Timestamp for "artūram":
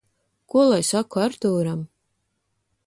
1.27-1.87